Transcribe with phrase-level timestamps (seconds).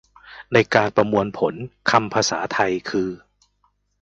[0.53, 1.53] ในการประมวลผล
[1.91, 3.09] คำภาษาไทย คือ